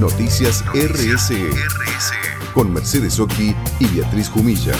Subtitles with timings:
[0.00, 1.50] Noticias RSE,
[2.54, 4.72] con Mercedes Oki y Beatriz Jumilla.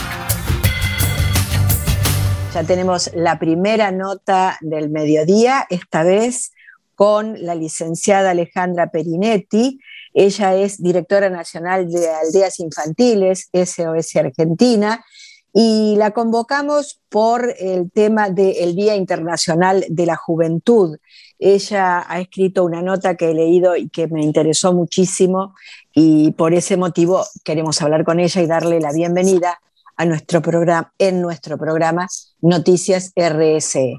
[2.51, 6.53] Ya tenemos la primera nota del mediodía, esta vez
[6.95, 9.79] con la licenciada Alejandra Perinetti.
[10.15, 15.05] Ella es directora nacional de Aldeas Infantiles, SOS Argentina,
[15.53, 20.97] y la convocamos por el tema del Día Internacional de la Juventud.
[21.39, 25.55] Ella ha escrito una nota que he leído y que me interesó muchísimo
[25.93, 29.59] y por ese motivo queremos hablar con ella y darle la bienvenida
[29.97, 32.07] a nuestro programa, en nuestro programa
[32.41, 33.95] Noticias RSE.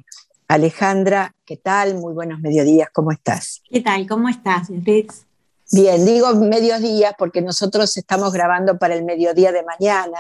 [0.49, 1.95] Alejandra, ¿qué tal?
[1.97, 3.63] Muy buenos mediodías, ¿cómo estás?
[3.71, 4.07] ¿Qué tal?
[4.07, 5.27] ¿Cómo estás, Ritz?
[5.71, 10.19] Bien, digo mediodías porque nosotros estamos grabando para el mediodía de mañana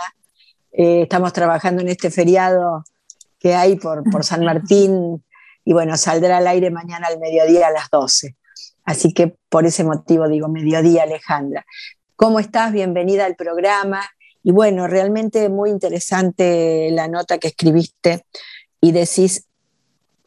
[0.73, 2.85] eh, estamos trabajando en este feriado
[3.39, 5.23] que hay por, por San Martín
[5.65, 8.37] y bueno, saldrá al aire mañana al mediodía a las 12.
[8.85, 11.65] Así que por ese motivo digo mediodía, Alejandra.
[12.17, 12.73] ¿Cómo estás?
[12.73, 14.03] Bienvenida al programa.
[14.43, 18.25] Y bueno, realmente muy interesante la nota que escribiste
[18.81, 19.47] y decís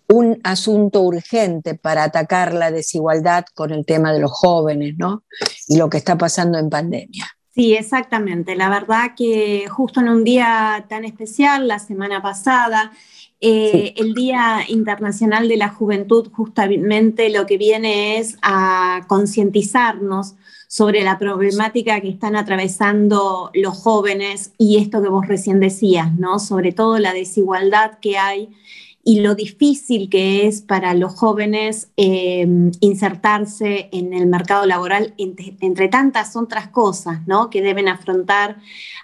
[0.08, 5.24] un asunto urgente para atacar la desigualdad con el tema de los jóvenes, ¿no?
[5.68, 7.26] Y lo que está pasando en pandemia.
[7.56, 8.56] Sí, exactamente.
[8.56, 12.92] La verdad que justo en un día tan especial, la semana pasada,
[13.40, 20.36] eh, el Día Internacional de la Juventud justamente lo que viene es a concientizarnos
[20.68, 26.40] sobre la problemática que están atravesando los jóvenes y esto que vos recién decías, ¿no?
[26.40, 28.50] Sobre todo la desigualdad que hay
[29.08, 32.48] y lo difícil que es para los jóvenes eh,
[32.80, 37.52] insertarse en el mercado laboral, entre, tantas otras cosas ¿no?
[37.52, 38.58] que deben afrontar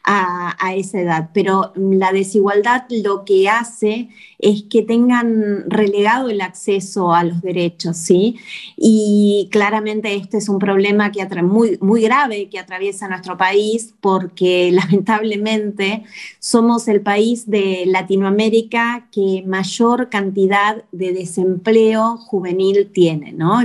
[0.04, 1.30] a, a, esa edad.
[1.36, 7.96] Pero la desigualdad lo que hace es que tengan relegado el acceso a los derechos,
[7.96, 8.38] ¿sí?
[8.76, 14.72] Y claramente este es un problema que muy, muy grave que atraviesa nuestro país porque
[14.74, 16.04] lamentablemente
[16.40, 23.62] somos el país de Latinoamérica que mayor cantidad de desempleo juvenil tiene, ¿no?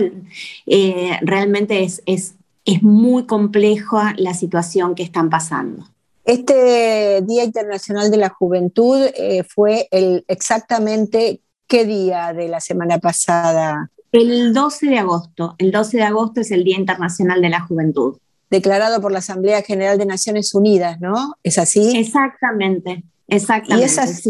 [0.66, 5.87] Eh, realmente es, es, es muy compleja la situación que están pasando.
[6.26, 12.98] Este Día Internacional de la Juventud eh, fue el exactamente qué día de la semana
[12.98, 13.91] pasada.
[14.10, 15.54] El 12 de agosto.
[15.58, 18.16] El 12 de agosto es el Día Internacional de la Juventud.
[18.50, 21.37] Declarado por la Asamblea General de Naciones Unidas, ¿no?
[21.44, 21.97] ¿Es así?
[21.97, 23.82] Exactamente, exactamente.
[23.82, 24.22] Y esas,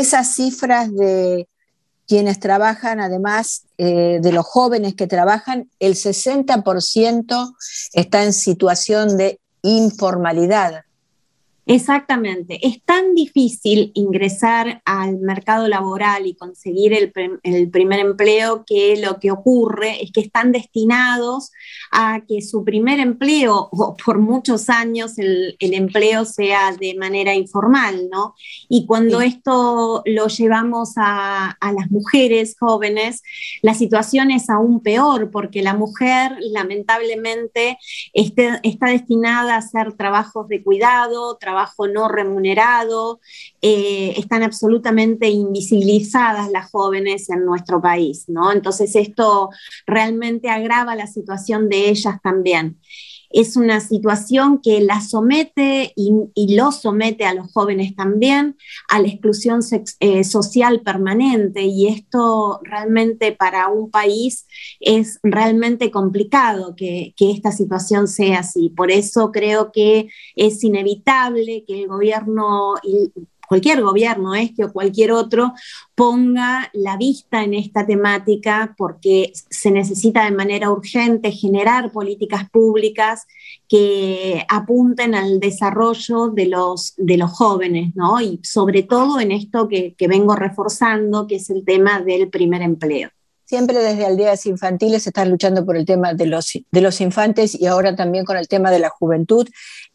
[0.00, 1.48] esas cifras de
[2.06, 7.54] quienes trabajan, además eh, de los jóvenes que trabajan, el 60%
[7.92, 10.84] está en situación de informalidad.
[11.70, 12.66] Exactamente.
[12.66, 19.30] Es tan difícil ingresar al mercado laboral y conseguir el, primer empleo que lo que
[19.30, 21.50] ocurre es que están destinados
[21.92, 28.08] a que su primer empleo o por muchos años el, empleo sea de manera informal,
[28.10, 28.34] ¿no?
[28.70, 33.22] Y cuando esto lo llevamos a, las mujeres jóvenes,
[33.60, 37.76] la situación es aún peor porque la mujer lamentablemente
[38.12, 43.20] este, está destinada a hacer trabajos de cuidado, trabajo no remunerado,
[43.62, 48.52] eh, están absolutamente invisibilizadas las jóvenes en nuestro país, ¿no?
[48.52, 49.50] Entonces esto
[49.86, 52.78] realmente agrava la situación de ellas también
[53.30, 58.56] es una situación que la somete y, lo somete a los jóvenes también
[58.88, 59.60] a la exclusión
[60.00, 64.46] eh, social permanente y esto realmente para un país
[64.80, 68.70] es realmente complicado que, que esta situación sea así.
[68.70, 72.74] Por eso creo que es inevitable que el gobierno
[73.48, 75.54] cualquier gobierno, este o cualquier otro,
[75.94, 83.26] ponga la vista en esta temática porque se necesita de manera urgente generar políticas públicas
[83.66, 88.20] que apunten al desarrollo de los, de los jóvenes, ¿no?
[88.20, 92.62] Y sobre todo en esto que, que vengo reforzando, que es el tema del primer
[92.62, 93.10] empleo.
[93.48, 97.64] Siempre desde aldeas infantiles están luchando por el tema de los, de los infantes y
[97.64, 99.48] ahora también con el tema de la juventud.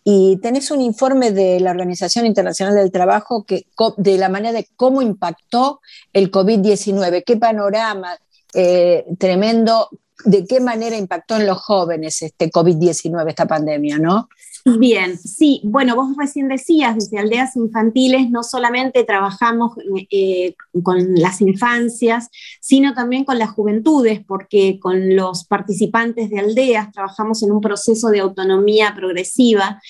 [0.03, 3.67] Y tenés un informe de la Organización Internacional del Trabajo que,
[3.97, 5.81] de la manera de cómo impactó
[6.13, 8.17] el COVID-19, qué panorama
[8.55, 9.88] eh, tremendo,
[10.25, 14.29] de qué manera impactó en los jóvenes este COVID-19, esta pandemia, ¿no?
[14.65, 19.74] Bien, sí, bueno, vos recién decías, desde aldeas infantiles no solamente trabajamos
[20.10, 22.30] eh, con las infancias,
[22.62, 28.07] sino también con las juventudes, porque con los participantes de aldeas trabajamos en un proceso
[28.07, 29.81] de autonomía progresiva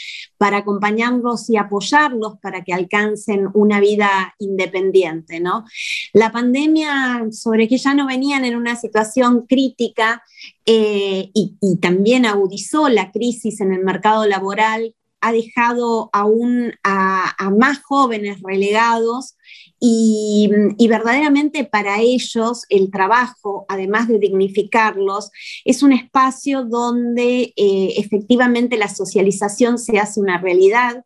[0.44, 5.40] para acompañarlos y apoyarlos para que alcancen una vida independiente.
[5.40, 5.64] ¿no?
[6.12, 10.22] La pandemia, sobre que ya no venían en una situación crítica
[10.66, 17.82] eh, y, también agudizó la crisis en el mercado laboral, ha dejado aún a, más
[17.82, 19.38] jóvenes relegados
[19.86, 25.30] y, verdaderamente para ellos el trabajo, además de dignificarlos,
[25.66, 31.04] es un espacio donde eh, efectivamente la socialización se hace una realidad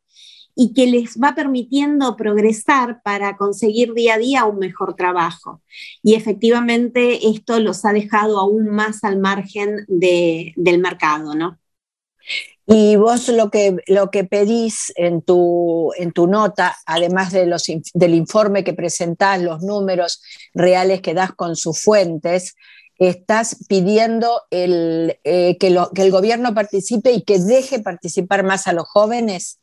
[0.56, 5.64] y que les va permitiendo progresar para conseguir día a día un mejor trabajo.
[6.04, 11.58] Y efectivamente esto los ha dejado aún más al margen del mercado, ¿no?
[12.70, 17.64] Y vos lo que, lo que pedís en tu, en tu nota, además de los,
[17.94, 20.22] del informe que presentás, los números
[20.54, 22.56] reales que das con sus fuentes,
[23.00, 28.68] estás pidiendo el, eh, que, lo, que el gobierno participe y que deje participar más
[28.68, 29.60] a los jóvenes.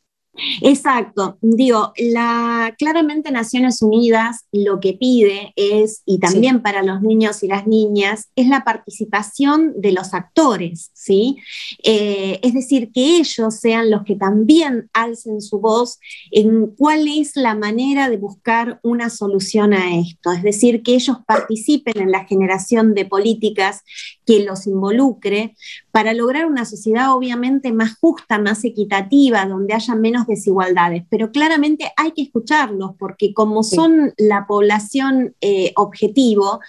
[0.61, 7.41] Exacto, digo, la, claramente Naciones Unidas lo que pide es, y también para los niños
[7.43, 11.37] y las niñas, es la participación de los actores, ¿sí?
[11.83, 15.99] Eh, es decir, que ellos sean los que también alcen su voz
[16.31, 21.17] en cuál es la manera de buscar una solución a esto, es decir, que ellos
[21.25, 23.81] participen en la generación de políticas
[24.25, 25.55] que los involucre
[25.91, 31.03] para lograr una sociedad obviamente más justa, más equitativa, donde haya menos desigualdades.
[31.09, 36.59] Pero claramente hay que escucharlos porque como son la población eh, objetivo,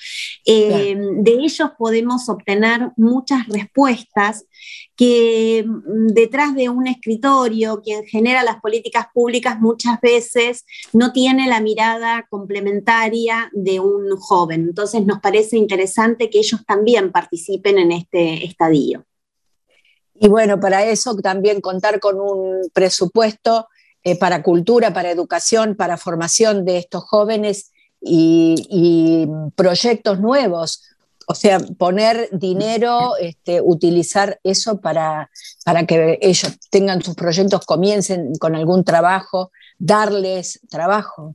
[0.44, 4.46] eh, de ellos podemos obtener muchas respuestas
[4.96, 11.48] que mm, detrás de un escritorio, quien genera las políticas públicas muchas veces no tiene
[11.48, 14.62] la mirada complementaria de un joven.
[14.62, 19.04] Entonces nos parece interesante que ellos también participen en este estadio.
[20.20, 23.68] Y bueno, para eso también contar con un presupuesto
[24.02, 29.26] eh, para cultura, para educación, para formación de estos jóvenes y
[29.56, 30.82] proyectos nuevos
[31.28, 35.28] o sea, poner dinero, este, utilizar eso para,
[35.64, 41.34] para que ellos tengan sus proyectos, comiencen con algún trabajo, darles trabajo.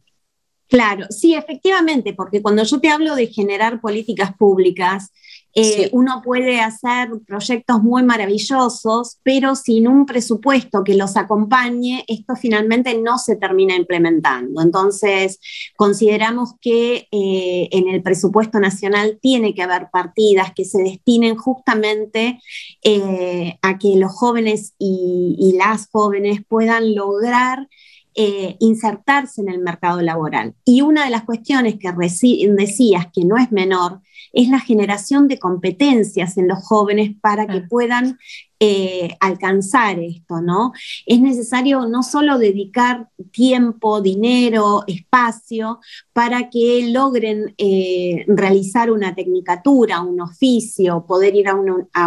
[0.69, 5.12] Claro, sí, efectivamente, porque cuando yo te hablo de generar políticas públicas,
[5.53, 12.36] eh, uno puede hacer proyectos muy maravillosos, pero sin un presupuesto que los acompañe, esto
[12.36, 14.62] finalmente no se termina implementando.
[14.62, 15.39] Entonces,
[15.75, 22.39] consideramos que eh, en el presupuesto nacional tiene que haber partidas que se destinen justamente
[22.83, 27.68] eh, a que los jóvenes y las jóvenes puedan lograr
[28.15, 30.53] eh, insertarse en el mercado laboral.
[30.65, 34.01] Y una de las cuestiones que decías que no es menor
[34.33, 38.17] es la generación de competencias en los jóvenes para que puedan
[38.63, 40.71] eh, alcanzar esto, ¿no?
[41.07, 45.79] Es necesario no solo dedicar tiempo, dinero, espacio
[46.13, 51.55] para que logren eh, realizar una tecnicatura, un oficio, poder ir a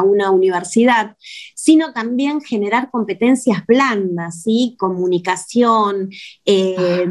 [0.03, 1.17] una, universidad,
[1.57, 4.77] sino también generar competencias blandas, ¿sí?
[4.79, 6.11] Comunicación,
[6.45, 7.05] eh,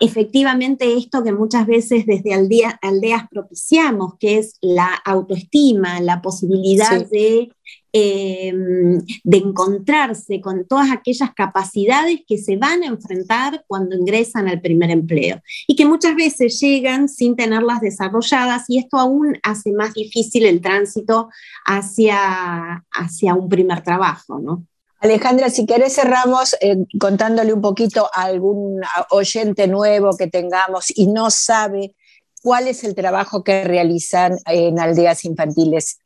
[0.00, 7.50] efectivamente esto que muchas veces desde aldeas propiciamos, que es la autoestima, la posibilidad de
[7.94, 14.62] Em, de encontrarse con todas aquellas capacidades que se van a enfrentar cuando ingresan al
[14.62, 19.92] primer empleo y que muchas veces llegan sin tenerlas desarrolladas y esto aún hace más
[19.92, 21.28] difícil el tránsito
[21.66, 24.64] hacia, hacia un primer trabajo, ¿no?
[24.98, 28.80] Alejandra, si querés cerramos eh, contándole un poquito a algún
[29.10, 31.94] oyente nuevo que tengamos y no sabe
[32.42, 35.98] cuál es el trabajo que realizan en aldeas infantiles,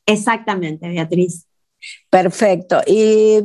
[0.05, 1.45] Exactamente, Beatriz.
[2.09, 2.81] Perfecto.
[2.85, 3.39] Y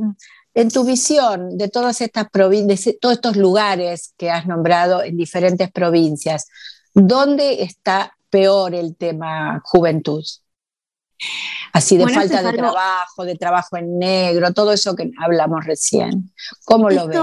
[0.55, 5.71] en tu visión de todas estas provincias, todos estos lugares que has nombrado en diferentes
[5.73, 6.47] provincias,
[6.95, 10.25] ¿Dónde está peor el tema juventud?
[11.73, 16.33] Así de falta de trabajo, de trabajo en negro, todo eso que hablamos recién.
[16.65, 17.21] ¿Cómo lo ves?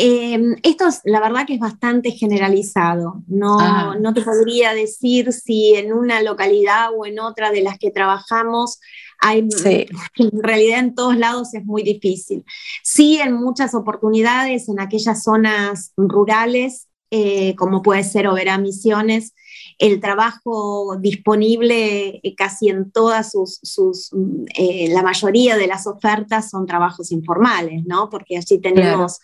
[0.00, 3.24] Em, esto es, la verdad que es bastante generalizado.
[3.26, 7.90] No, no te podría decir si en una localidad o en otra de las que
[7.90, 8.78] trabajamos
[9.18, 9.40] hay,
[10.16, 12.44] en realidad en todos lados es muy difícil.
[12.84, 19.34] Sí, en muchas oportunidades, en aquellas zonas rurales, eh, como puede ser Oberá Misiones,
[19.78, 26.50] el trabajo disponible eh, casi en todas sus, mm, eh, la mayoría de las ofertas
[26.50, 28.10] son trabajos informales, ¿no?
[28.10, 29.20] Porque allí tenemos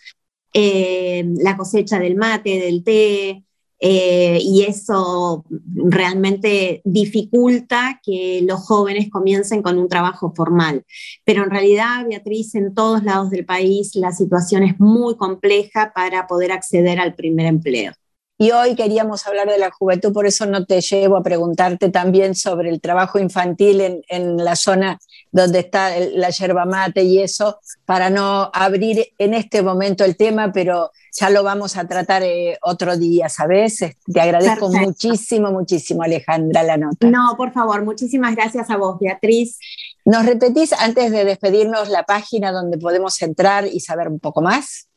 [0.53, 3.44] la cosecha del mate, del té,
[3.79, 10.85] y eso realmente dificulta que los jóvenes comiencen con un trabajo formal.
[11.23, 16.27] Pero en realidad, Beatriz, en todos lados del país la situación es muy compleja para
[16.27, 17.93] poder acceder al primer empleo.
[18.37, 22.35] Y hoy queríamos hablar de la juventud, por eso no te llevo a preguntarte también
[22.35, 24.99] sobre el trabajo infantil en, en la zona
[25.31, 30.51] donde está la yerba mate y eso, para no abrir en este momento el tema,
[30.51, 33.79] pero ya lo vamos a tratar eh, otro día, ¿sabes?
[33.79, 37.09] Te agradezco muchísimo, muchísimo, Alejandra, la nota.
[37.09, 39.59] No, por favor, muchísimas gracias a vos, Beatriz.
[40.03, 44.87] ¿Nos repetís antes de despedirnos la página donde podemos entrar y saber un poco más?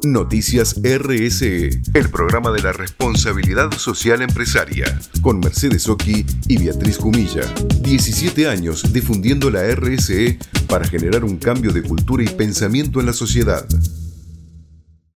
[0.03, 4.85] Noticias RSE, el programa de la responsabilidad social empresaria,
[5.21, 7.43] con Mercedes Oki y Beatriz Jumilla.
[7.81, 10.39] 17 años difundiendo la RSE
[10.69, 13.65] para generar un cambio de cultura y pensamiento en la sociedad.